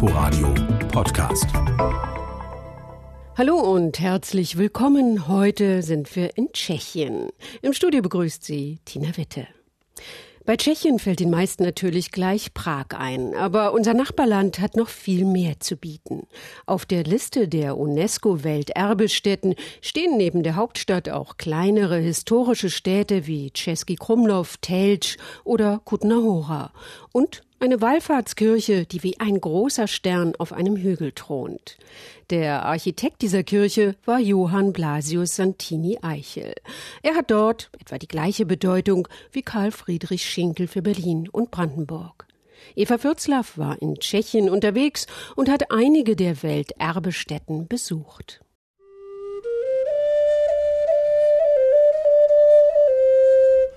Inforadio 0.00 0.54
Podcast. 0.92 1.46
Hallo 3.36 3.56
und 3.58 3.98
herzlich 3.98 4.56
willkommen. 4.56 5.26
Heute 5.26 5.82
sind 5.82 6.14
wir 6.14 6.36
in 6.36 6.52
Tschechien. 6.52 7.30
Im 7.62 7.72
Studio 7.72 8.00
begrüßt 8.00 8.44
Sie 8.44 8.78
Tina 8.84 9.16
Witte. 9.16 9.48
Bei 10.46 10.56
Tschechien 10.56 11.00
fällt 11.00 11.18
den 11.18 11.30
meisten 11.30 11.64
natürlich 11.64 12.12
gleich 12.12 12.54
Prag 12.54 12.96
ein, 12.96 13.34
aber 13.34 13.72
unser 13.72 13.92
Nachbarland 13.92 14.60
hat 14.60 14.76
noch 14.76 14.88
viel 14.88 15.24
mehr 15.24 15.58
zu 15.58 15.76
bieten. 15.76 16.28
Auf 16.64 16.86
der 16.86 17.02
Liste 17.02 17.48
der 17.48 17.76
UNESCO-Welterbestätten 17.76 19.56
stehen 19.82 20.16
neben 20.16 20.44
der 20.44 20.54
Hauptstadt 20.54 21.08
auch 21.08 21.38
kleinere 21.38 21.98
historische 21.98 22.70
Städte 22.70 23.26
wie 23.26 23.50
Český 23.50 23.98
Krumlov, 23.98 24.58
Telč 24.58 25.16
oder 25.42 25.80
Kutna 25.84 26.14
Hora 26.14 26.72
und 27.10 27.42
eine 27.60 27.80
Wallfahrtskirche, 27.80 28.86
die 28.86 29.02
wie 29.02 29.18
ein 29.20 29.40
großer 29.40 29.86
Stern 29.86 30.34
auf 30.38 30.52
einem 30.52 30.76
Hügel 30.76 31.12
thront. 31.12 31.76
Der 32.30 32.64
Architekt 32.64 33.22
dieser 33.22 33.42
Kirche 33.42 33.94
war 34.04 34.20
Johann 34.20 34.72
Blasius 34.72 35.36
Santini 35.36 35.98
Eichel. 36.02 36.54
Er 37.02 37.14
hat 37.14 37.30
dort 37.30 37.70
etwa 37.80 37.98
die 37.98 38.08
gleiche 38.08 38.46
Bedeutung 38.46 39.08
wie 39.32 39.42
Karl 39.42 39.72
Friedrich 39.72 40.24
Schinkel 40.24 40.68
für 40.68 40.82
Berlin 40.82 41.28
und 41.30 41.50
Brandenburg. 41.50 42.26
Eva 42.76 42.98
Fürzlaff 42.98 43.56
war 43.56 43.80
in 43.80 43.96
Tschechien 43.96 44.50
unterwegs 44.50 45.06
und 45.36 45.48
hat 45.48 45.70
einige 45.70 46.16
der 46.16 46.42
Welterbestätten 46.42 47.66
besucht. 47.66 48.40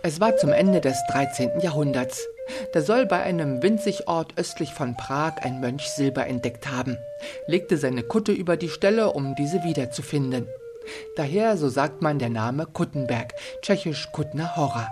Es 0.03 0.19
war 0.19 0.35
zum 0.35 0.51
Ende 0.51 0.81
des 0.81 0.97
13. 1.11 1.59
Jahrhunderts. 1.59 2.27
Da 2.73 2.81
soll 2.81 3.05
bei 3.05 3.21
einem 3.21 3.61
winzig 3.63 4.07
Ort 4.07 4.33
östlich 4.37 4.73
von 4.73 4.97
Prag 4.97 5.35
ein 5.41 5.59
Mönch 5.59 5.89
Silber 5.89 6.27
entdeckt 6.27 6.69
haben, 6.69 6.97
legte 7.47 7.77
seine 7.77 8.03
Kutte 8.03 8.31
über 8.31 8.57
die 8.57 8.69
Stelle, 8.69 9.11
um 9.11 9.35
diese 9.35 9.63
wiederzufinden. 9.63 10.47
Daher, 11.15 11.57
so 11.57 11.69
sagt 11.69 12.01
man, 12.01 12.19
der 12.19 12.29
Name 12.29 12.65
Kuttenberg, 12.65 13.33
tschechisch 13.61 14.09
Kutna 14.11 14.55
Hora. 14.55 14.87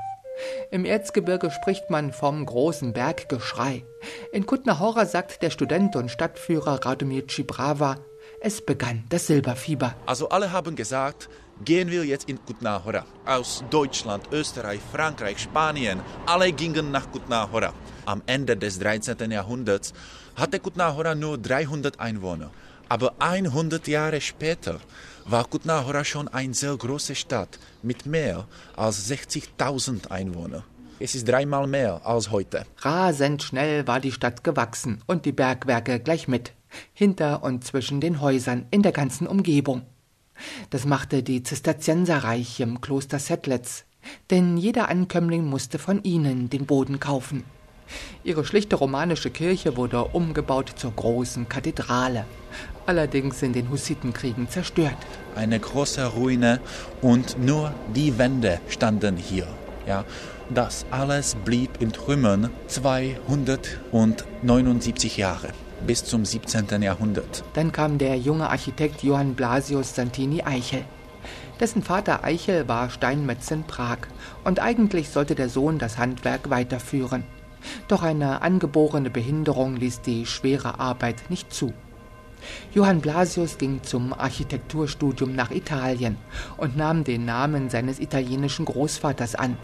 Im 0.72 0.86
Erzgebirge 0.86 1.52
spricht 1.52 1.89
man 1.89 2.14
vom 2.14 2.45
großen 2.45 2.94
Berggeschrei. 2.94 3.84
In 4.31 4.45
Kutna 4.45 4.80
Hora 4.80 5.06
sagt 5.06 5.41
der 5.41 5.50
Student 5.50 5.95
und 5.95 6.09
Stadtführer 6.09 6.86
Radomir 6.86 7.28
Cibrava, 7.28 7.97
es 8.41 8.61
begann 8.61 9.03
das 9.09 9.28
Silberfieber. 9.28 9.95
Also 10.06 10.30
alle 10.30 10.52
haben 10.53 10.75
gesagt, 10.75 11.30
gehen 11.64 11.90
wir 11.90 12.06
jetzt 12.06 12.30
in 12.30 12.44
Kutna 12.46 12.84
Hora. 12.84 13.06
Aus 13.26 13.64
Deutschland, 13.70 14.30
Österreich, 14.32 14.80
Frankreich, 14.92 15.40
Spanien, 15.40 16.00
alle 16.26 16.52
gingen 16.52 16.92
nach 16.92 17.12
Kutna 17.12 17.50
Hora. 17.52 17.74
Am 18.06 18.22
Ende 18.26 18.56
des 18.56 18.80
13. 18.80 19.32
Jahrhunderts 19.32 19.94
hatte 20.36 20.60
Kutna 20.60 20.96
Hora 20.96 21.16
nur 21.16 21.38
300 21.38 22.00
Einwohner. 22.00 22.52
Aber 22.88 23.14
100 23.20 23.88
Jahre 23.88 24.20
später 24.20 24.80
war 25.26 25.46
Kutna 25.46 25.86
Hora 25.86 26.04
schon 26.04 26.28
eine 26.28 26.54
sehr 26.54 26.76
große 26.76 27.16
Stadt 27.16 27.60
mit 27.84 28.06
mehr 28.06 28.48
als 28.76 29.10
60.000 29.12 30.10
Einwohnern. 30.10 30.64
Es 31.00 31.16
ist 31.16 31.28
dreimal 31.28 31.68
mehr 31.68 32.02
als 32.04 32.32
heute. 32.32 32.66
Rasend 32.80 33.44
schnell 33.44 33.88
war 33.88 34.00
die 34.00 34.12
Stadt 34.12 34.44
gewachsen 34.44 35.02
und 35.06 35.26
die 35.26 35.32
Bergwerke 35.32 36.00
gleich 36.00 36.28
mit. 36.28 36.54
Hinter 36.94 37.44
und 37.44 37.64
zwischen 37.64 38.02
den 38.02 38.22
Häusern 38.22 38.66
in 38.72 38.82
der 38.82 38.92
ganzen 38.92 39.28
Umgebung. 39.28 39.84
Das 40.70 40.86
machte 40.86 41.23
die 41.23 41.44
Zisterzienser 41.44 42.23
reich 42.23 42.59
im 42.59 42.82
Kloster 42.82 43.20
Settlitz, 43.20 43.86
denn 44.30 44.58
jeder 44.58 44.90
Ankömmling 44.90 45.46
musste 45.46 45.80
von 45.80 46.04
ihnen 46.04 46.50
den 46.50 46.66
Boden 46.66 47.00
kaufen. 47.00 47.46
Ihre 48.23 48.46
schlichte 48.46 48.76
romanische 48.76 49.31
Kirche 49.31 49.76
wurde 49.78 50.04
umgebaut 50.04 50.73
zur 50.76 50.92
großen 50.92 51.50
Kathedrale, 51.50 52.26
allerdings 52.86 53.42
in 53.42 53.54
den 53.54 53.72
Hussitenkriegen 53.72 54.48
zerstört. 54.50 54.98
Eine 55.36 55.59
große 55.59 56.06
Ruine 56.06 56.59
und 57.02 57.44
nur 57.44 57.74
die 57.96 58.16
Wände 58.18 58.59
standen 58.68 59.18
hier. 59.18 59.47
Ja, 59.88 60.06
das 60.50 60.86
alles 60.92 61.36
blieb 61.36 61.81
in 61.81 61.92
Trümmern 61.92 62.52
279 62.68 65.18
Jahre 65.18 65.50
bis 65.85 66.03
zum 66.03 66.25
17. 66.25 66.81
Jahrhundert. 66.81 67.44
Dann 67.53 67.72
kam 67.72 67.97
der 67.97 68.17
junge 68.17 68.50
Architekt 68.50 69.03
Johann 69.03 69.35
Blasius 69.35 69.95
Santini 69.95 70.44
Eichel. 70.44 70.84
Dessen 71.59 71.84
Vater 71.84 72.23
Eichel 72.23 72.67
war 72.67 72.90
Steinmetz 72.90 73.51
in 73.51 73.63
Prag 73.63 73.97
und 74.44 74.59
eigentlich 74.59 75.09
sollte 75.09 75.35
der 75.35 75.50
Sohn 75.50 75.78
das 75.78 75.97
Handwerk 75.97 76.50
weiterführen. 76.50 77.23
Doch 77.89 78.03
eine 78.03 78.41
angeborene 78.41 79.09
Behinderung 79.09 79.75
ließ 79.75 80.01
die 80.01 80.25
schwere 80.25 80.79
Arbeit 80.79 81.29
nicht 81.29 81.53
zu. 81.53 81.73
Johann 82.73 83.01
Blasius 83.01 83.57
ging 83.57 83.84
zum 83.84 84.13
Architekturstudium 84.13 85.35
nach 85.35 85.51
Italien 85.51 86.18
und 86.56 86.78
nahm 86.78 87.03
den 87.03 87.25
Namen 87.25 87.69
seines 87.69 88.00
italienischen 88.00 88.63
Großvaters 88.63 89.35
an, 89.35 89.57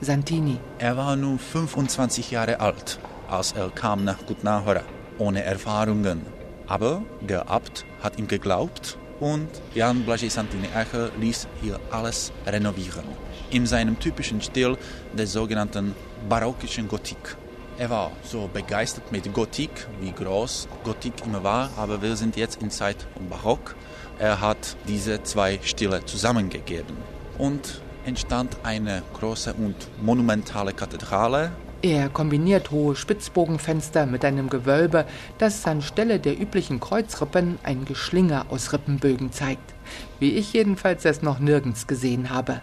Santini. 0.00 0.58
Er 0.78 0.96
war 0.96 1.16
nun 1.16 1.38
25 1.38 2.30
Jahre 2.30 2.60
alt, 2.60 2.98
als 3.28 3.52
er 3.52 3.68
kam 3.68 4.04
nach 4.04 4.24
Gutnahora 4.24 4.82
ohne 5.22 5.44
Erfahrungen. 5.44 6.20
Aber 6.66 7.02
der 7.20 7.48
Abt 7.48 7.84
hat 8.02 8.18
ihm 8.18 8.26
geglaubt 8.26 8.98
und 9.20 9.48
Jan 9.74 10.02
Blasiej 10.04 10.30
Santini 10.30 10.68
Eichel 10.74 11.12
ließ 11.20 11.46
hier 11.60 11.78
alles 11.90 12.32
renovieren. 12.46 13.04
In 13.50 13.66
seinem 13.66 13.98
typischen 13.98 14.40
Stil 14.40 14.76
des 15.16 15.32
sogenannten 15.32 15.94
barockischen 16.28 16.88
Gotik. 16.88 17.36
Er 17.78 17.88
war 17.90 18.10
so 18.24 18.50
begeistert 18.52 19.12
mit 19.12 19.32
Gotik, 19.32 19.86
wie 20.00 20.12
groß 20.12 20.68
Gotik 20.84 21.14
immer 21.24 21.42
war, 21.42 21.70
aber 21.76 22.02
wir 22.02 22.16
sind 22.16 22.36
jetzt 22.36 22.60
in 22.62 22.70
Zeit 22.70 23.06
von 23.14 23.28
Barock. 23.28 23.76
Er 24.18 24.40
hat 24.40 24.76
diese 24.88 25.22
zwei 25.22 25.58
Stile 25.62 26.04
zusammengegeben 26.04 26.96
und 27.38 27.80
entstand 28.04 28.56
eine 28.62 29.02
große 29.18 29.54
und 29.54 29.76
monumentale 30.02 30.72
Kathedrale 30.72 31.52
er 31.82 32.08
kombiniert 32.08 32.70
hohe 32.70 32.94
Spitzbogenfenster 32.94 34.06
mit 34.06 34.24
einem 34.24 34.48
Gewölbe, 34.48 35.04
das 35.38 35.66
anstelle 35.66 36.20
der 36.20 36.40
üblichen 36.40 36.80
Kreuzrippen 36.80 37.58
ein 37.64 37.84
Geschlinger 37.84 38.46
aus 38.50 38.72
Rippenbögen 38.72 39.32
zeigt, 39.32 39.74
wie 40.20 40.32
ich 40.32 40.52
jedenfalls 40.52 41.04
es 41.04 41.22
noch 41.22 41.40
nirgends 41.40 41.86
gesehen 41.86 42.30
habe. 42.30 42.62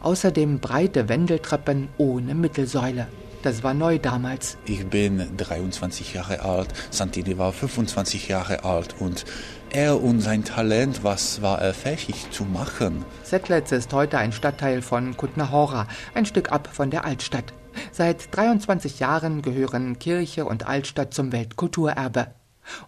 Außerdem 0.00 0.60
breite 0.60 1.08
Wendeltreppen 1.08 1.88
ohne 1.98 2.34
Mittelsäule. 2.34 3.06
Das 3.42 3.62
war 3.62 3.74
neu 3.74 3.98
damals. 3.98 4.58
Ich 4.64 4.84
bin 4.86 5.36
23 5.36 6.14
Jahre 6.14 6.40
alt, 6.40 6.68
Santini 6.90 7.38
war 7.38 7.52
25 7.52 8.28
Jahre 8.28 8.64
alt 8.64 8.96
und 8.98 9.24
er 9.70 10.02
und 10.02 10.20
sein 10.20 10.44
Talent, 10.44 11.04
was 11.04 11.42
war 11.42 11.60
er 11.60 11.74
fähig 11.74 12.30
zu 12.30 12.44
machen? 12.44 13.04
Settlitz 13.22 13.70
ist 13.70 13.92
heute 13.92 14.18
ein 14.18 14.32
Stadtteil 14.32 14.82
von 14.82 15.16
Kutna 15.16 15.86
ein 16.14 16.26
Stück 16.26 16.50
ab 16.50 16.68
von 16.72 16.90
der 16.90 17.04
Altstadt. 17.04 17.52
Seit 17.92 18.36
23 18.36 19.00
Jahren 19.00 19.42
gehören 19.42 19.98
Kirche 19.98 20.44
und 20.44 20.66
Altstadt 20.66 21.14
zum 21.14 21.32
Weltkulturerbe. 21.32 22.28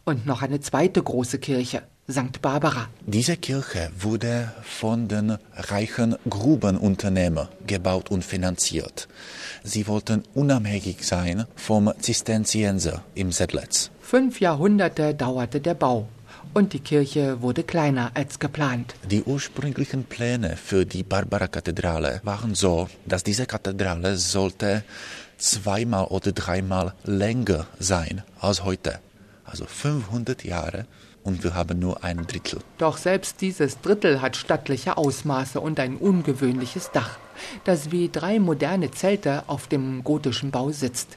Und 0.04 0.26
noch 0.26 0.42
eine 0.42 0.60
zweite 0.60 1.02
große 1.02 1.38
Kirche, 1.38 1.82
St. 2.10 2.42
Barbara. 2.42 2.88
Diese 3.06 3.36
Kirche 3.36 3.90
wurde 3.98 4.52
von 4.62 5.08
den 5.08 5.38
reichen 5.54 6.16
Grubenunternehmern 6.28 7.48
gebaut 7.66 8.10
und 8.10 8.24
finanziert. 8.24 9.08
Sie 9.62 9.86
wollten 9.86 10.24
unabhängig 10.34 11.06
sein 11.06 11.46
vom 11.56 11.92
Zisterzienser 11.98 13.02
im 13.14 13.32
Sedlitz. 13.32 13.90
Fünf 14.00 14.40
Jahrhunderte 14.40 15.14
dauerte 15.14 15.60
der 15.60 15.74
Bau 15.74 16.08
und 16.54 16.72
die 16.72 16.80
Kirche 16.80 17.40
wurde 17.42 17.62
kleiner 17.62 18.10
als 18.14 18.38
geplant. 18.38 18.94
Die 19.10 19.22
ursprünglichen 19.22 20.04
Pläne 20.04 20.56
für 20.56 20.84
die 20.84 21.02
Barbara-Kathedrale 21.02 22.20
waren 22.24 22.54
so, 22.54 22.88
dass 23.06 23.22
diese 23.24 23.46
Kathedrale 23.46 24.16
sollte 24.16 24.84
zweimal 25.38 26.06
oder 26.06 26.32
dreimal 26.32 26.94
länger 27.04 27.66
sein 27.78 28.22
als 28.40 28.64
heute. 28.64 29.00
Also 29.44 29.64
500 29.64 30.44
Jahre 30.44 30.86
und 31.22 31.44
wir 31.44 31.54
haben 31.54 31.78
nur 31.78 32.02
ein 32.04 32.26
Drittel. 32.26 32.60
Doch 32.78 32.96
selbst 32.96 33.40
dieses 33.40 33.80
Drittel 33.80 34.22
hat 34.22 34.36
stattliche 34.36 34.96
Ausmaße 34.96 35.60
und 35.60 35.80
ein 35.80 35.96
ungewöhnliches 35.96 36.90
Dach, 36.92 37.18
das 37.64 37.90
wie 37.90 38.08
drei 38.08 38.38
moderne 38.38 38.90
Zelte 38.90 39.44
auf 39.46 39.66
dem 39.66 40.04
gotischen 40.04 40.50
Bau 40.50 40.70
sitzt. 40.70 41.16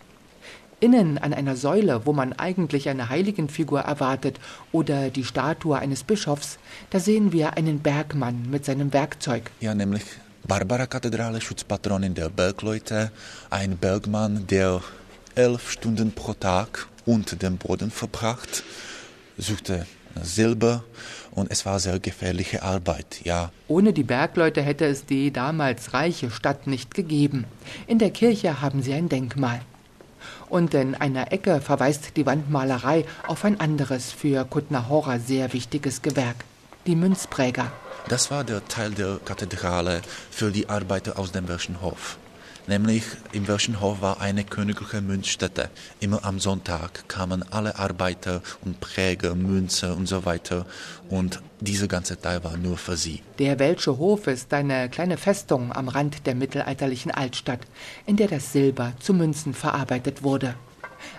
Innen 0.83 1.17
an 1.17 1.33
einer 1.33 1.55
Säule, 1.55 2.01
wo 2.03 2.11
man 2.11 2.33
eigentlich 2.33 2.89
eine 2.89 3.07
Heiligenfigur 3.07 3.79
erwartet 3.79 4.37
oder 4.73 5.09
die 5.09 5.23
Statue 5.23 5.79
eines 5.79 6.03
Bischofs, 6.03 6.59
da 6.89 6.99
sehen 6.99 7.31
wir 7.31 7.55
einen 7.55 7.79
Bergmann 7.79 8.49
mit 8.51 8.65
seinem 8.65 8.91
Werkzeug. 8.91 9.49
Ja, 9.61 9.73
nämlich 9.73 10.03
Barbara-Kathedrale, 10.45 11.39
Schutzpatronin 11.39 12.15
der 12.15 12.27
Bergleute, 12.27 13.13
ein 13.49 13.77
Bergmann, 13.77 14.45
der 14.47 14.81
elf 15.35 15.71
Stunden 15.71 16.11
pro 16.11 16.33
Tag 16.33 16.87
unter 17.05 17.37
dem 17.37 17.55
Boden 17.55 17.89
verbracht, 17.89 18.65
suchte 19.37 19.85
Silber 20.21 20.83
und 21.31 21.49
es 21.49 21.65
war 21.65 21.79
sehr 21.79 21.97
gefährliche 22.01 22.61
Arbeit, 22.61 23.21
ja. 23.23 23.51
Ohne 23.69 23.93
die 23.93 24.03
Bergleute 24.03 24.61
hätte 24.61 24.83
es 24.83 25.05
die 25.05 25.31
damals 25.31 25.93
reiche 25.93 26.29
Stadt 26.29 26.67
nicht 26.67 26.93
gegeben. 26.93 27.45
In 27.87 27.99
der 27.99 28.11
Kirche 28.11 28.61
haben 28.61 28.81
sie 28.81 28.93
ein 28.93 29.07
Denkmal. 29.07 29.61
Und 30.53 30.75
in 30.75 30.93
einer 30.93 31.31
Ecke 31.31 31.61
verweist 31.61 32.15
die 32.15 32.27
Wandmalerei 32.27 33.05
auf 33.25 33.43
ein 33.43 33.59
anderes 33.59 34.11
für 34.11 34.45
Kutnahora 34.45 35.17
sehr 35.17 35.51
wichtiges 35.51 36.03
Gewerk, 36.03 36.45
die 36.85 36.95
Münzpräger. 36.95 37.71
Das 38.07 38.29
war 38.29 38.43
der 38.43 38.63
Teil 38.67 38.91
der 38.91 39.19
Kathedrale 39.25 40.03
für 40.29 40.51
die 40.51 40.69
Arbeiter 40.69 41.17
aus 41.17 41.31
dem 41.31 41.47
Wirschenhof. 41.47 42.19
Nämlich 42.65 43.03
im 43.33 43.45
Wirschenhof 43.49 44.01
war 44.01 44.21
eine 44.21 44.45
königliche 44.45 45.01
Münzstätte. 45.01 45.69
Immer 45.99 46.23
am 46.23 46.39
Sonntag 46.39 47.09
kamen 47.09 47.43
alle 47.51 47.77
Arbeiter 47.77 48.41
und 48.63 48.79
Präger, 48.79 49.35
Münze 49.35 49.93
und 49.93 50.07
so 50.07 50.23
weiter. 50.25 50.65
Und 51.09 51.41
dieser 51.59 51.89
ganze 51.89 52.19
Teil 52.19 52.41
war 52.45 52.55
nur 52.55 52.77
für 52.77 52.95
sie. 52.95 53.21
Der 53.37 53.59
Welsche 53.59 53.97
Hof 53.97 54.27
ist 54.27 54.53
eine 54.53 54.89
kleine 54.89 55.17
Festung 55.17 55.73
am 55.73 55.89
Rand 55.89 56.25
der 56.25 56.35
mittelalterlichen 56.35 57.11
Altstadt, 57.11 57.59
in 58.05 58.15
der 58.15 58.29
das 58.29 58.53
Silber 58.53 58.93
zu 58.99 59.13
Münzen 59.13 59.53
verarbeitet 59.53 60.23
wurde. 60.23 60.55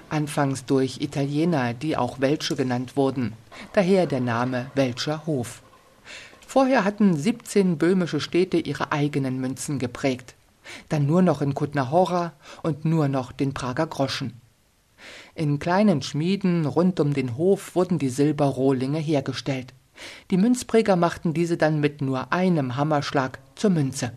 Anfangs 0.08 0.64
durch 0.64 1.02
Italiener, 1.02 1.74
die 1.74 1.98
auch 1.98 2.20
Welsche 2.20 2.56
genannt 2.56 2.96
wurden. 2.96 3.34
Daher 3.74 4.06
der 4.06 4.20
Name 4.20 4.70
Welscher 4.74 5.26
Hof. 5.26 5.60
Vorher 6.46 6.84
hatten 6.84 7.14
17 7.14 7.76
böhmische 7.76 8.20
Städte 8.20 8.56
ihre 8.56 8.92
eigenen 8.92 9.40
Münzen 9.40 9.78
geprägt 9.78 10.34
dann 10.88 11.06
nur 11.06 11.22
noch 11.22 11.42
in 11.42 11.54
Kutnahora 11.54 12.32
und 12.62 12.84
nur 12.84 13.08
noch 13.08 13.32
den 13.32 13.54
Prager 13.54 13.86
Groschen. 13.86 14.40
In 15.34 15.58
kleinen 15.58 16.02
Schmieden 16.02 16.66
rund 16.66 17.00
um 17.00 17.12
den 17.12 17.36
Hof 17.36 17.74
wurden 17.74 17.98
die 17.98 18.08
Silberrohlinge 18.08 18.98
hergestellt. 18.98 19.74
Die 20.30 20.36
Münzpräger 20.36 20.96
machten 20.96 21.34
diese 21.34 21.56
dann 21.56 21.80
mit 21.80 22.00
nur 22.00 22.32
einem 22.32 22.76
Hammerschlag 22.76 23.38
zur 23.54 23.70
Münze. 23.70 24.12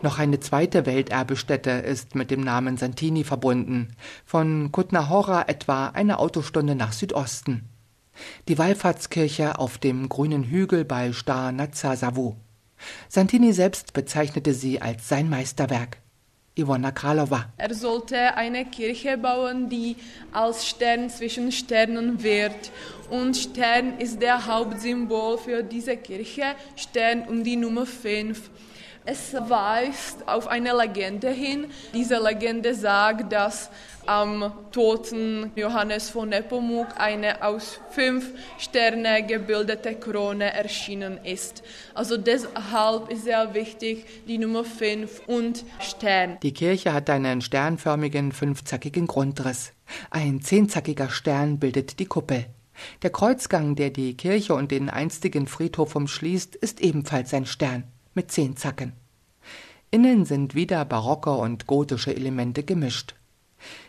Noch 0.00 0.18
eine 0.20 0.38
zweite 0.38 0.86
Welterbestätte 0.86 1.70
ist 1.70 2.14
mit 2.14 2.30
dem 2.30 2.40
Namen 2.40 2.76
Santini 2.76 3.24
verbunden, 3.24 3.96
von 4.24 4.70
Kutnahora 4.70 5.48
etwa 5.48 5.88
eine 5.88 6.20
Autostunde 6.20 6.76
nach 6.76 6.92
Südosten 6.92 7.68
die 8.48 8.58
Wallfahrtskirche 8.58 9.58
auf 9.58 9.78
dem 9.78 10.08
grünen 10.08 10.44
Hügel 10.44 10.84
bei 10.84 11.12
Star 11.12 11.52
Nazza 11.52 11.96
Savu. 11.96 12.34
Santini 13.08 13.52
selbst 13.52 13.92
bezeichnete 13.92 14.54
sie 14.54 14.80
als 14.80 15.08
sein 15.08 15.28
Meisterwerk. 15.28 15.98
Ivona 16.58 16.90
Kralova. 16.90 17.52
Er 17.56 17.72
sollte 17.72 18.36
eine 18.36 18.64
Kirche 18.64 19.16
bauen, 19.16 19.68
die 19.68 19.94
als 20.32 20.66
Stern 20.66 21.08
zwischen 21.08 21.52
Sternen 21.52 22.22
wird. 22.22 22.72
Und 23.10 23.36
Stern 23.36 23.98
ist 23.98 24.20
der 24.20 24.46
Hauptsymbol 24.46 25.38
für 25.38 25.62
diese 25.62 25.96
Kirche, 25.96 26.56
Stern 26.74 27.22
um 27.28 27.44
die 27.44 27.56
Nummer 27.56 27.86
5. 27.86 28.50
Es 29.10 29.32
weist 29.32 30.28
auf 30.28 30.48
eine 30.48 30.76
Legende 30.76 31.30
hin. 31.30 31.68
Diese 31.94 32.22
Legende 32.22 32.74
sagt, 32.74 33.32
dass 33.32 33.70
am 34.04 34.52
toten 34.70 35.50
Johannes 35.56 36.10
von 36.10 36.28
Nepomuk 36.28 36.88
eine 36.98 37.42
aus 37.42 37.80
fünf 37.88 38.34
Sterne 38.58 39.26
gebildete 39.26 39.94
Krone 39.94 40.52
erschienen 40.52 41.20
ist. 41.24 41.62
Also 41.94 42.18
deshalb 42.18 43.10
ist 43.10 43.24
sehr 43.24 43.54
wichtig 43.54 44.04
die 44.26 44.36
Nummer 44.36 44.62
fünf 44.62 45.22
und 45.26 45.64
Stern. 45.80 46.36
Die 46.42 46.52
Kirche 46.52 46.92
hat 46.92 47.08
einen 47.08 47.40
sternförmigen 47.40 48.32
fünfzackigen 48.32 49.06
Grundriss. 49.06 49.72
Ein 50.10 50.42
zehnzackiger 50.42 51.08
Stern 51.08 51.58
bildet 51.58 51.98
die 51.98 52.04
Kuppel. 52.04 52.44
Der 53.00 53.08
Kreuzgang, 53.08 53.74
der 53.74 53.88
die 53.88 54.18
Kirche 54.18 54.52
und 54.52 54.70
den 54.70 54.90
einstigen 54.90 55.46
Friedhof 55.46 55.96
umschließt, 55.96 56.56
ist 56.56 56.82
ebenfalls 56.82 57.32
ein 57.32 57.46
Stern 57.46 57.84
mit 58.18 58.32
zehn 58.32 58.56
Zacken. 58.56 58.97
Innen 59.90 60.26
sind 60.26 60.54
wieder 60.54 60.84
barocke 60.84 61.30
und 61.30 61.66
gotische 61.66 62.14
Elemente 62.14 62.62
gemischt. 62.62 63.14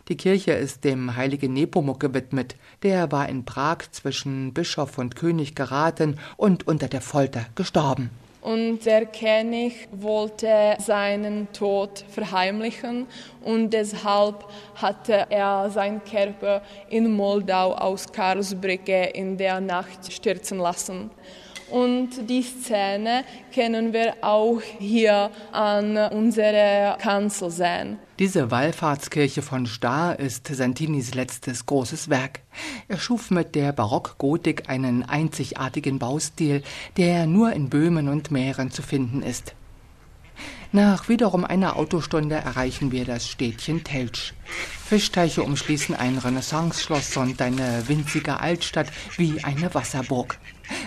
Die 0.08 0.16
Kirche 0.16 0.54
ist 0.54 0.86
dem 0.86 1.18
heiligen 1.18 1.52
Nepomuk 1.52 2.00
gewidmet. 2.00 2.56
Der 2.84 3.12
war 3.12 3.28
in 3.28 3.44
Prag 3.44 3.80
zwischen 3.92 4.54
Bischof 4.54 4.98
und 4.98 5.18
König 5.18 5.56
geraten 5.56 6.18
und 6.38 6.66
unter 6.66 6.88
der 6.88 7.02
Folter 7.02 7.48
gestorben. 7.56 8.12
Und 8.42 8.86
der 8.86 9.08
König 9.08 9.90
wollte 9.92 10.78
seinen 10.80 11.52
Tod 11.52 12.06
verheimlichen 12.08 13.06
und 13.44 13.72
deshalb 13.72 14.46
hatte 14.76 15.26
er 15.30 15.70
seinen 15.70 16.02
Körper 16.06 16.62
in 16.90 17.12
Moldau 17.12 17.74
aus 17.74 18.10
Karlsbrücke 18.10 19.10
in 19.14 19.38
der 19.38 19.60
Nacht 19.60 20.14
stürzen 20.14 20.60
lassen. 20.60 21.12
Und 21.72 22.30
die 22.30 22.42
Szene 22.42 23.24
können 23.54 23.94
wir 23.94 24.16
auch 24.22 24.62
hier 24.80 25.30
an 25.52 25.98
unserer 25.98 26.98
Kanzel 26.98 27.52
sehen. 27.52 28.00
Diese 28.18 28.52
Wallfahrtskirche 28.52 29.42
von 29.42 29.66
Star 29.66 30.20
ist 30.20 30.48
Santinis 30.48 31.14
letztes 31.14 31.66
großes 31.66 32.10
Werk. 32.10 32.42
Er 32.88 32.98
schuf 32.98 33.32
mit 33.32 33.56
der 33.56 33.72
Barockgotik 33.72 34.70
einen 34.70 35.04
einzigartigen 35.04 36.00
Baustil, 36.00 36.64
der 36.98 37.28
nur 37.28 37.54
in 37.54 37.70
Böhmen 37.70 38.10
und 38.10 38.32
Mähren 38.32 38.72
zu 38.72 38.82
finden 38.82 39.22
ist. 39.22 39.54
Nach 40.72 41.10
wiederum 41.10 41.46
einer 41.46 41.78
Autostunde 41.78 42.36
erreichen 42.36 42.92
wir 42.92 43.04
das 43.04 43.28
Städtchen 43.28 43.84
Teltsch. 43.84 44.34
Fischteiche 44.86 45.42
umschließen 45.42 45.96
ein 45.96 46.20
Renaissanceschloss 46.20 47.18
und 47.18 47.42
eine 47.42 47.88
winzige 47.88 48.40
Altstadt 48.40 48.86
wie 49.18 49.44
eine 49.44 49.74
Wasserburg. 49.74 50.38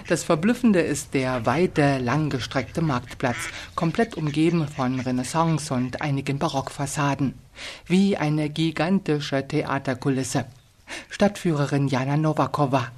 Das 0.07 0.23
Verblüffende 0.23 0.81
ist 0.81 1.15
der 1.15 1.47
weite, 1.47 1.99
langgestreckte 1.99 2.81
Marktplatz, 2.81 3.39
komplett 3.75 4.17
umgeben 4.17 4.69
von 4.69 5.01
Renaissance 5.01 5.75
und 5.75 6.01
einigen 6.01 6.39
Barockfassaden. 6.39 7.35
Wie 7.87 8.17
eine 8.17 8.51
gigantische 8.51 9.47
Theaterkulisse. 9.49 10.45
Stadtführerin 11.11 11.89
Jana 11.89 12.17
Novakova. 12.17 12.93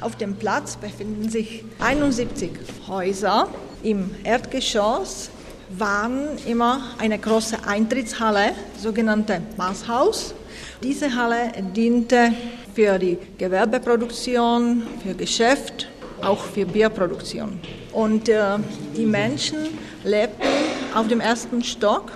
Auf 0.00 0.16
dem 0.16 0.34
Platz 0.34 0.76
befinden 0.76 1.28
sich 1.28 1.64
71 1.78 2.50
Häuser. 2.88 3.48
Im 3.84 4.10
Erdgeschoss 4.24 5.30
waren 5.70 6.38
immer 6.46 6.94
eine 6.98 7.18
große 7.18 7.56
Eintrittshalle, 7.66 8.52
sogenannte 8.78 9.42
Maßhaus. 9.56 10.34
Diese 10.82 11.14
Halle 11.14 11.52
diente 11.74 12.32
für 12.74 12.98
die 12.98 13.18
Gewerbeproduktion, 13.36 14.84
für 15.02 15.14
Geschäft, 15.14 15.88
auch 16.22 16.42
für 16.44 16.64
Bierproduktion. 16.66 17.60
Und 17.92 18.28
äh, 18.28 18.58
die 18.96 19.06
Menschen 19.06 19.58
lebten 20.04 20.48
auf 20.94 21.08
dem 21.08 21.20
ersten 21.20 21.62
Stock. 21.62 22.12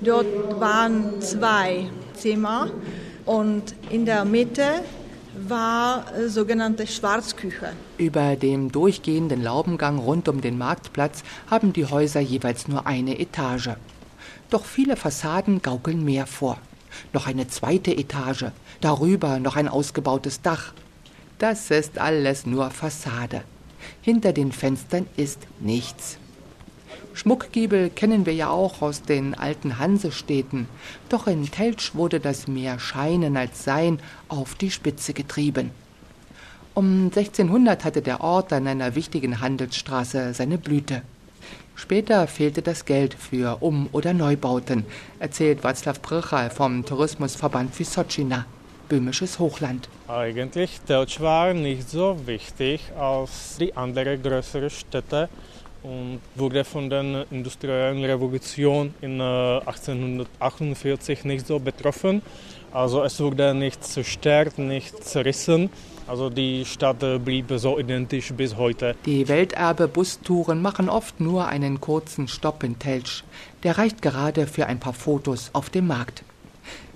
Dort 0.00 0.26
waren 0.58 1.20
zwei 1.20 1.86
Zimmer 2.14 2.70
und 3.26 3.74
in 3.90 4.04
der 4.06 4.24
Mitte 4.24 4.82
war 5.48 6.14
äh, 6.14 6.28
sogenannte 6.28 6.86
Schwarzküche. 6.86 7.72
Über 7.98 8.36
dem 8.36 8.70
durchgehenden 8.70 9.42
Laubengang 9.42 9.98
rund 9.98 10.28
um 10.28 10.40
den 10.40 10.58
Marktplatz 10.58 11.22
haben 11.50 11.72
die 11.72 11.86
Häuser 11.86 12.20
jeweils 12.20 12.68
nur 12.68 12.86
eine 12.86 13.18
Etage. 13.18 13.70
Doch 14.50 14.64
viele 14.64 14.96
Fassaden 14.96 15.62
gaukeln 15.62 16.04
mehr 16.04 16.26
vor. 16.26 16.58
Noch 17.12 17.26
eine 17.26 17.48
zweite 17.48 17.92
Etage, 17.92 18.46
darüber 18.80 19.38
noch 19.38 19.56
ein 19.56 19.68
ausgebautes 19.68 20.42
Dach. 20.42 20.72
Das 21.38 21.70
ist 21.70 21.98
alles 21.98 22.46
nur 22.46 22.70
Fassade. 22.70 23.42
Hinter 24.02 24.32
den 24.32 24.52
Fenstern 24.52 25.06
ist 25.16 25.40
nichts. 25.58 26.19
Schmuckgiebel 27.14 27.90
kennen 27.90 28.24
wir 28.24 28.34
ja 28.34 28.50
auch 28.50 28.82
aus 28.82 29.02
den 29.02 29.34
alten 29.34 29.78
Hansestädten, 29.78 30.68
doch 31.08 31.26
in 31.26 31.50
Teltsch 31.50 31.94
wurde 31.94 32.20
das 32.20 32.46
mehr 32.48 32.78
Scheinen 32.78 33.36
als 33.36 33.64
Sein 33.64 33.98
auf 34.28 34.54
die 34.54 34.70
Spitze 34.70 35.12
getrieben. 35.12 35.70
Um 36.72 37.06
1600 37.06 37.84
hatte 37.84 38.00
der 38.00 38.20
Ort 38.20 38.52
an 38.52 38.66
einer 38.66 38.94
wichtigen 38.94 39.40
Handelsstraße 39.40 40.32
seine 40.34 40.56
Blüte. 40.56 41.02
Später 41.74 42.26
fehlte 42.26 42.62
das 42.62 42.84
Geld 42.84 43.14
für 43.14 43.58
Um- 43.60 43.88
oder 43.92 44.12
Neubauten, 44.12 44.84
erzählt 45.18 45.64
Václav 45.64 46.00
Prchal 46.00 46.50
vom 46.50 46.84
Tourismusverband 46.84 47.76
Vysočina, 47.76 48.44
böhmisches 48.88 49.38
Hochland. 49.38 49.88
Eigentlich 50.06 50.80
Teltsch 50.86 51.20
war 51.20 51.54
nicht 51.54 51.88
so 51.88 52.18
wichtig 52.26 52.82
als 52.98 53.56
die 53.58 53.74
anderen 53.76 54.22
größeren 54.22 54.70
Städte 54.70 55.28
und 55.82 56.20
wurde 56.34 56.64
von 56.64 56.90
der 56.90 57.26
industriellen 57.30 58.04
Revolution 58.04 58.94
in 59.00 59.20
1848 59.20 61.24
äh, 61.24 61.28
nicht 61.28 61.46
so 61.46 61.58
betroffen. 61.58 62.22
Also 62.72 63.02
es 63.02 63.18
wurde 63.20 63.54
nicht 63.54 63.84
zerstört, 63.84 64.58
nicht 64.58 65.04
zerrissen. 65.04 65.70
Also 66.06 66.30
die 66.30 66.64
Stadt 66.64 67.02
äh, 67.02 67.18
blieb 67.18 67.52
so 67.56 67.78
identisch 67.78 68.32
bis 68.32 68.56
heute. 68.56 68.94
Die 69.06 69.28
Welterbe-Bustouren 69.28 70.60
machen 70.60 70.88
oft 70.88 71.20
nur 71.20 71.46
einen 71.46 71.80
kurzen 71.80 72.28
Stopp 72.28 72.62
in 72.62 72.78
Telsch. 72.78 73.24
Der 73.62 73.78
reicht 73.78 74.02
gerade 74.02 74.46
für 74.46 74.66
ein 74.66 74.80
paar 74.80 74.94
Fotos 74.94 75.50
auf 75.52 75.70
dem 75.70 75.86
Markt. 75.86 76.24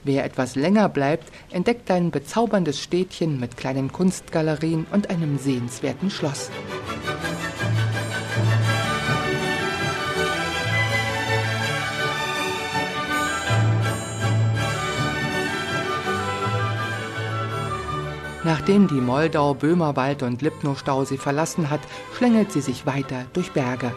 Wer 0.05 0.25
etwas 0.25 0.55
länger 0.55 0.91
bleibt, 0.91 1.33
entdeckt 1.50 1.91
ein 1.91 2.11
bezauberndes 2.11 2.79
Städtchen 2.79 3.41
mit 3.41 3.57
kleinen 3.57 3.91
Kunstgalerien 3.91 4.87
und 4.93 5.09
einem 5.09 5.38
sehenswerten 5.38 6.11
Schloss. 6.11 6.50
Nachdem 18.44 18.88
die 18.88 19.00
Moldau, 19.00 19.54
Böhmerwald 19.54 20.22
und 20.22 20.42
Lipno-Stausee 20.42 21.16
verlassen 21.16 21.70
hat, 21.70 21.80
schlängelt 22.14 22.52
sie 22.52 22.60
sich 22.60 22.84
weiter 22.84 23.24
durch 23.32 23.52
Berge. 23.52 23.94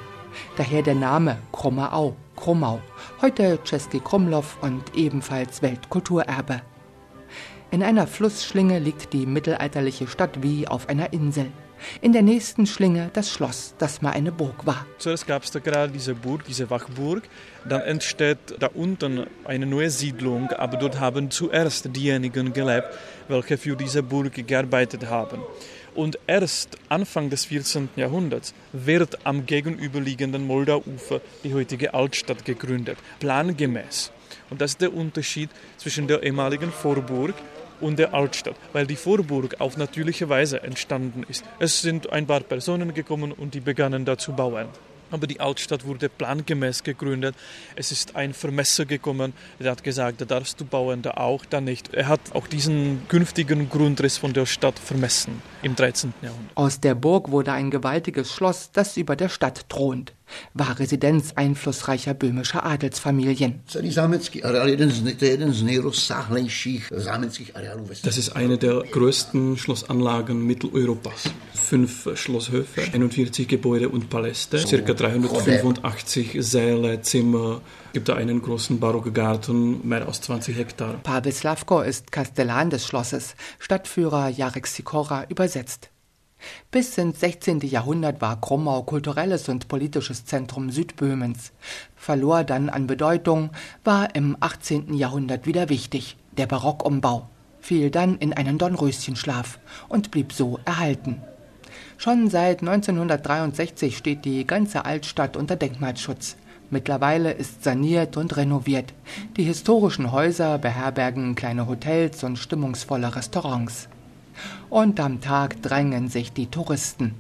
Daher 0.56 0.84
der 0.84 0.96
Name 0.96 1.38
Krumme 1.52 1.92
Au, 1.92 2.16
Krummau, 2.38 2.80
heute 3.22 3.60
Czeski 3.66 4.00
Krumlov 4.00 4.58
und 4.62 4.96
ebenfalls 4.96 5.62
Weltkulturerbe. 5.62 6.62
In 7.72 7.84
einer 7.84 8.08
Flussschlinge 8.08 8.80
liegt 8.80 9.12
die 9.12 9.26
mittelalterliche 9.26 10.08
Stadt 10.08 10.42
wie 10.42 10.66
auf 10.66 10.88
einer 10.88 11.12
Insel. 11.12 11.52
In 12.02 12.14
der 12.14 12.22
nächsten 12.22 12.66
Schlinge 12.66 13.10
das 13.14 13.32
Schloss, 13.32 13.74
das 13.78 14.02
mal 14.02 14.12
eine 14.12 14.32
Burg 14.32 14.66
war. 14.66 14.86
Zuerst 14.98 15.28
gab 15.28 15.44
es 15.44 15.52
da 15.52 15.60
gerade 15.60 15.92
diese 15.92 16.16
Burg, 16.16 16.44
diese 16.46 16.70
Wachburg. 16.70 17.24
Dann 17.68 17.82
entsteht 17.82 18.38
da 18.60 18.68
unten 18.74 19.28
eine 19.46 19.66
neue 19.66 19.90
Siedlung, 19.90 20.50
aber 20.52 20.78
dort 20.78 21.00
haben 21.00 21.32
zuerst 21.32 21.96
diejenigen 21.96 22.54
gelebt, 22.54 22.88
welche 23.28 23.58
für 23.58 23.76
diese 23.76 24.04
Burg 24.04 24.34
gearbeitet 24.48 25.08
haben. 25.08 25.42
Und 25.96 26.20
erst 26.28 26.78
Anfang 26.90 27.32
des 27.32 27.46
14. 27.46 27.90
Jahrhunderts 27.96 28.54
wird 28.72 29.26
am 29.26 29.48
gegenüberliegenden 29.48 30.46
Moldauufer 30.46 31.22
die 31.44 31.54
heutige 31.56 31.96
Altstadt 31.96 32.46
gegründet, 32.46 33.00
plangemäß. 33.20 34.12
Und 34.52 34.62
das 34.62 34.72
ist 34.72 34.82
der 34.82 34.94
Unterschied 34.94 35.50
zwischen 35.78 36.08
der 36.08 36.22
ehemaligen 36.22 36.72
Vorburg 36.72 37.34
und 37.82 38.00
der 38.00 38.14
Altstadt, 38.14 38.56
weil 38.74 38.88
die 38.88 38.96
Vorburg 38.96 39.56
auf 39.60 39.78
natürliche 39.78 40.30
Weise 40.30 40.64
entstanden 40.64 41.24
ist. 41.28 41.44
Es 41.60 41.82
sind 41.82 42.12
ein 42.12 42.28
paar 42.28 42.42
Personen 42.42 42.94
gekommen 42.94 43.32
und 43.32 43.54
die 43.54 43.60
begannen 43.60 44.06
da 44.06 44.18
zu 44.18 44.34
bauen. 44.34 44.68
Aber 45.12 45.28
die 45.28 45.40
Altstadt 45.40 45.86
wurde 45.86 46.10
plangemäß 46.10 46.84
gegründet. 46.84 47.36
Es 47.76 47.92
ist 47.92 48.16
ein 48.16 48.34
Vermesser 48.34 48.86
gekommen, 48.86 49.34
der 49.60 49.72
hat 49.72 49.84
gesagt, 49.84 50.22
da 50.22 50.26
darfst 50.26 50.60
du 50.60 50.66
bauen, 50.66 51.02
da 51.02 51.12
auch, 51.12 51.46
da 51.46 51.62
nicht. 51.62 51.94
Er 51.94 52.08
hat 52.08 52.22
auch 52.34 52.48
diesen 52.48 53.08
künftigen 53.08 53.70
Grundriss 53.70 54.18
von 54.18 54.34
der 54.34 54.46
Stadt 54.46 54.80
vermessen 54.80 55.42
im 55.64 55.76
13. 55.76 56.14
Jahrhundert. 56.22 56.52
Aus 56.56 56.80
der 56.80 56.96
Burg 56.96 57.32
wurde 57.32 57.52
ein 57.54 57.72
gewaltiges 57.72 58.32
Schloss, 58.32 58.72
das 58.72 58.98
über 58.98 59.16
der 59.16 59.30
Stadt 59.30 59.70
thront 59.70 60.14
war 60.54 60.80
Residenz 60.80 61.34
einflussreicher 61.36 62.14
böhmischer 62.14 62.66
Adelsfamilien. 62.66 63.62
Das 68.04 68.18
ist 68.18 68.30
eine 68.36 68.58
der 68.58 68.84
größten 68.92 69.58
Schlossanlagen 69.58 70.46
Mitteleuropas. 70.46 71.24
Fünf 71.68 72.08
Schlosshöfe, 72.18 72.82
41 72.94 73.46
Gebäude 73.46 73.90
und 73.90 74.10
Paläste, 74.10 74.58
circa 74.58 74.94
385 74.94 76.38
Säle, 76.40 77.02
Zimmer. 77.02 77.60
Gibt 77.92 78.08
da 78.08 78.16
einen 78.16 78.42
großen 78.42 78.80
barocken 78.80 79.14
Garten, 79.14 79.86
mehr 79.86 80.08
als 80.08 80.22
20 80.22 80.58
Hektar. 80.58 80.94
Pavel 81.04 81.34
Slavko 81.34 81.82
ist 81.82 82.14
Kastellan 82.14 82.70
des 82.70 82.88
Schlosses, 82.88 83.36
Stadtführer 83.60 84.30
Jarek 84.30 84.66
Sikora 84.66 85.26
übersetzt. 85.28 85.90
Bis 86.72 86.98
ins 86.98 87.20
16. 87.20 87.60
Jahrhundert 87.60 88.22
war 88.22 88.40
Krummau 88.40 88.84
kulturelles 88.84 89.50
und 89.50 89.68
politisches 89.68 90.24
Zentrum 90.24 90.70
Südböhmens, 90.70 91.52
verlor 91.98 92.46
dann 92.46 92.70
an 92.70 92.88
Bedeutung, 92.88 93.50
war 93.84 94.16
im 94.16 94.38
18. 94.40 94.94
Jahrhundert 94.94 95.46
wieder 95.46 95.68
wichtig, 95.68 96.16
der 96.38 96.46
Barockumbau, 96.46 97.28
fiel 97.60 97.92
dann 97.92 98.18
in 98.20 98.32
einen 98.32 98.58
Dornröschenschlaf 98.58 99.60
und 99.90 100.12
blieb 100.12 100.32
so 100.32 100.62
erhalten. 100.64 101.22
Schon 102.00 102.30
seit 102.30 102.60
1963 102.60 103.98
steht 103.98 104.24
die 104.24 104.46
ganze 104.46 104.86
Altstadt 104.86 105.36
unter 105.36 105.56
Denkmalschutz. 105.56 106.38
Mittlerweile 106.70 107.32
ist 107.32 107.64
saniert 107.64 108.18
und 108.18 108.38
renoviert. 108.38 108.94
Die 109.36 109.44
historischen 109.44 110.12
Häuser 110.12 110.60
beherbergen 110.60 111.34
kleine 111.34 111.68
Hotels 111.68 112.24
und 112.24 112.38
stimmungsvolle 112.38 113.16
Restaurants. 113.16 113.90
Und 114.70 115.00
am 115.00 115.22
Tag 115.22 115.62
drängen 115.64 116.08
sich 116.08 116.32
die 116.32 116.46
Touristen. 116.46 117.16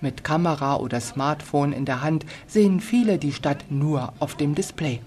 Mit 0.00 0.22
Kamera 0.22 0.76
oder 0.76 1.00
Smartphone 1.00 1.72
in 1.72 1.84
der 1.84 2.02
Hand 2.02 2.24
sehen 2.46 2.78
viele 2.78 3.18
die 3.18 3.32
Stadt 3.32 3.64
nur 3.70 4.12
auf 4.20 4.36
dem 4.36 4.54
Display. 4.54 5.00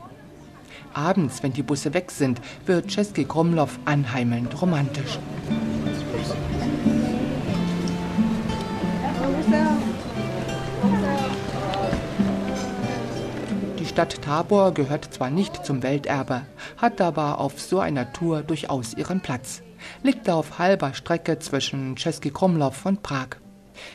Abends, 0.94 1.42
wenn 1.42 1.54
die 1.54 1.64
Busse 1.64 1.94
weg 1.94 2.12
sind, 2.12 2.42
wird 2.66 2.90
Czeski 2.90 3.24
Krumlov 3.24 3.80
anheimelnd 3.86 4.62
romantisch. 4.62 5.20
Stadt 13.96 14.22
Tabor 14.22 14.74
gehört 14.74 15.14
zwar 15.14 15.30
nicht 15.30 15.66
zum 15.66 15.82
Welterbe, 15.82 16.42
hat 16.76 17.00
aber 17.00 17.40
auf 17.40 17.62
so 17.62 17.80
einer 17.80 18.12
Tour 18.12 18.42
durchaus 18.42 18.94
ihren 18.94 19.22
Platz 19.22 19.62
liegt 20.04 20.30
auf 20.30 20.60
halber 20.60 20.94
Strecke 20.94 21.40
zwischen 21.40 21.96
Czeski 21.96 22.30
Krumlov 22.30 22.86
und 22.86 23.04
Prag. 23.04 23.38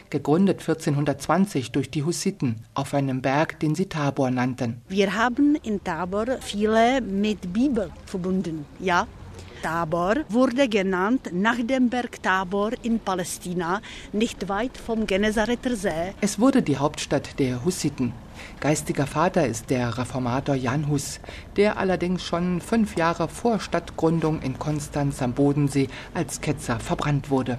Gegründet 0.09 0.61
1420 0.61 1.73
durch 1.73 1.91
die 1.91 2.03
Hussiten 2.03 2.65
auf 2.73 2.95
einem 2.95 3.21
Berg, 3.21 3.61
den 3.61 3.75
sie 3.75 3.91
Tabor 3.91 4.31
nannten. 4.31 4.81
Wir 4.89 5.15
haben 5.15 5.57
in 5.63 5.85
Tabor 5.85 6.27
viele 6.41 7.03
mit 7.03 7.53
Bibel 7.53 7.91
verbunden, 8.07 8.65
ja. 8.79 9.07
Tabor 9.63 10.15
wurde 10.29 10.69
genannt 10.69 11.31
nach 11.33 11.59
dem 11.63 11.91
Berg 11.91 12.23
Tabor 12.23 12.71
in 12.83 12.99
Palästina, 12.99 13.83
nicht 14.13 14.49
weit 14.49 14.77
vom 14.79 15.07
Genesareter 15.07 15.77
See. 15.77 16.15
Es 16.21 16.39
wurde 16.39 16.63
die 16.63 16.79
Hauptstadt 16.79 17.39
der 17.39 17.65
Hussiten. 17.65 18.13
Geistiger 18.61 19.07
Vater 19.07 19.47
ist 19.47 19.69
der 19.69 19.99
Reformator 19.99 20.55
Jan 20.55 20.89
Hus, 20.89 21.21
der 21.57 21.77
allerdings 21.77 22.25
schon 22.25 22.63
fünf 22.63 22.97
Jahre 22.97 23.29
vor 23.29 23.61
Stadtgründung 23.61 24.41
in 24.41 24.59
Konstanz 24.59 25.21
am 25.21 25.35
Bodensee 25.35 25.89
als 26.15 26.41
Ketzer 26.41 26.81
verbrannt 26.81 27.29
wurde. 27.29 27.59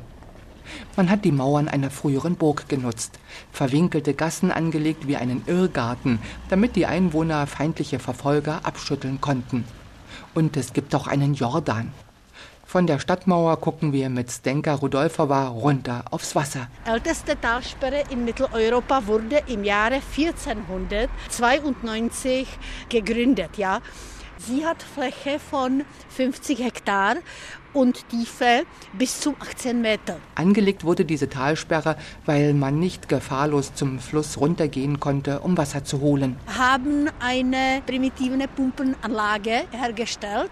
Man 0.96 1.10
hat 1.10 1.24
die 1.26 1.32
Mauern 1.32 1.68
einer 1.68 1.92
früheren 1.92 2.36
Burg 2.36 2.68
genutzt, 2.68 3.20
verwinkelte 3.52 4.14
Gassen 4.14 4.52
angelegt 4.52 5.08
wie 5.08 5.18
einen 5.18 5.44
Irrgarten, 5.46 6.20
damit 6.50 6.76
die 6.76 6.86
Einwohner 6.86 7.46
feindliche 7.46 8.00
Verfolger 8.00 8.62
abschütteln 8.64 9.22
konnten. 9.22 9.66
Und 10.34 10.58
es 10.58 10.74
gibt 10.74 10.96
auch 10.96 11.06
einen 11.08 11.34
Jordan. 11.34 11.92
Von 12.66 12.88
der 12.88 13.00
Stadtmauer 13.00 13.60
gucken 13.60 13.92
wir 13.92 14.10
mit 14.10 14.32
Stenka 14.32 14.76
Rudolfova 14.76 15.50
runter 15.50 16.06
aufs 16.10 16.36
Wasser. 16.36 16.70
Älteste 16.86 17.38
Talsperre 17.40 18.06
in 18.10 18.24
Mitteleuropa 18.24 19.06
wurde 19.08 19.44
im 19.48 19.66
Jahre 19.66 19.96
1492 19.96 22.48
gegründet. 22.88 23.58
Ja. 23.58 23.82
Sie 24.48 24.66
hat 24.66 24.82
Fläche 24.82 25.40
von 25.40 25.84
50 26.10 26.60
Hektar 26.64 27.18
und 27.74 28.10
Tiefe 28.10 28.64
bis 28.94 29.20
zu 29.20 29.36
18 29.40 29.82
Meter. 29.82 30.18
Angelegt 30.34 30.84
wurde 30.84 31.06
diese 31.06 31.30
Talsperre, 31.30 31.96
weil 32.26 32.56
man 32.56 32.80
nicht 32.80 33.08
gefahrlos 33.08 33.76
zum 33.76 34.00
Fluss 34.00 34.40
runtergehen 34.40 35.00
konnte, 35.00 35.42
um 35.42 35.58
Wasser 35.58 35.84
zu 35.84 36.00
holen. 36.02 36.38
Haben 36.58 37.10
eine 37.20 37.84
primitive 37.86 38.48
Pumpenanlage 38.48 39.64
hergestellt 39.72 40.52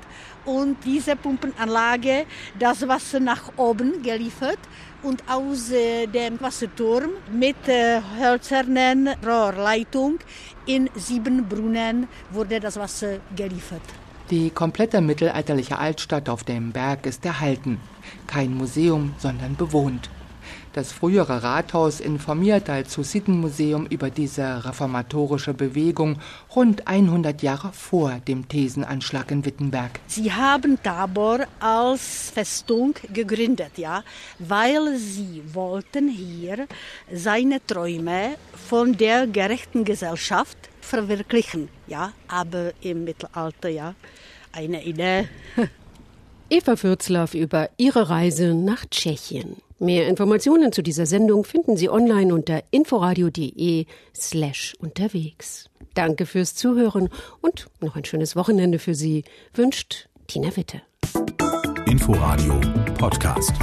und 0.49 0.77
diese 0.83 1.15
Pumpenanlage 1.15 2.25
das 2.57 2.87
Wasser 2.87 3.19
nach 3.19 3.51
oben 3.57 4.01
geliefert 4.01 4.57
und 5.03 5.23
aus 5.29 5.71
äh, 5.71 6.07
dem 6.07 6.41
Wasserturm 6.41 7.11
mit 7.31 7.67
äh, 7.67 8.01
hölzernen 8.19 9.09
Rohrleitung 9.25 10.19
in 10.65 10.89
sieben 10.95 11.47
Brunnen 11.47 12.07
wurde 12.31 12.59
das 12.59 12.77
Wasser 12.77 13.19
geliefert. 13.35 13.81
Die 14.31 14.49
komplette 14.49 15.01
mittelalterliche 15.01 15.77
Altstadt 15.77 16.29
auf 16.29 16.43
dem 16.43 16.71
Berg 16.71 17.05
ist 17.05 17.25
erhalten. 17.25 17.79
Kein 18.27 18.55
Museum, 18.55 19.13
sondern 19.17 19.55
bewohnt. 19.55 20.09
Das 20.79 20.93
frühere 20.93 21.43
Rathaus 21.43 21.99
informiert 21.99 22.69
als 22.69 22.97
Hussitenmuseum 22.97 23.85
über 23.87 24.09
diese 24.09 24.63
reformatorische 24.63 25.53
Bewegung 25.53 26.21
rund 26.55 26.87
100 26.87 27.43
Jahre 27.43 27.73
vor 27.73 28.21
dem 28.25 28.47
Thesenanschlag 28.47 29.29
in 29.29 29.43
Wittenberg. 29.43 29.99
Sie 30.07 30.31
haben 30.31 30.81
Tabor 30.81 31.39
als 31.59 32.31
Festung 32.33 32.93
gegründet, 33.11 33.73
ja, 33.75 34.05
weil 34.39 34.95
sie 34.95 35.43
wollten 35.51 36.07
hier 36.07 36.65
seine 37.11 37.59
Träume 37.67 38.37
von 38.69 38.95
der 38.95 39.27
gerechten 39.27 39.83
Gesellschaft 39.83 40.57
verwirklichen, 40.79 41.67
ja, 41.87 42.13
aber 42.29 42.71
im 42.79 43.03
Mittelalter, 43.03 43.67
ja, 43.67 43.95
eine 44.53 44.81
Idee. 44.81 45.27
Eva 46.49 46.75
Fürzlaff 46.75 47.33
über 47.33 47.69
ihre 47.77 48.09
Reise 48.09 48.53
nach 48.53 48.85
Tschechien. 48.85 49.57
Mehr 49.77 50.07
Informationen 50.07 50.71
zu 50.71 50.81
dieser 50.81 51.05
Sendung 51.05 51.43
finden 51.43 51.77
Sie 51.77 51.89
online 51.89 52.33
unter 52.33 52.63
inforadio.de 52.71 53.85
slash 54.15 54.75
unterwegs. 54.79 55.69
Danke 55.93 56.25
fürs 56.25 56.55
Zuhören 56.55 57.09
und 57.41 57.67
noch 57.79 57.95
ein 57.95 58.05
schönes 58.05 58.35
Wochenende 58.35 58.79
für 58.79 58.95
Sie, 58.95 59.23
wünscht 59.53 60.09
Tina 60.27 60.55
Witte. 60.55 60.81
Inforadio 61.85 62.59
Podcast. 62.97 63.53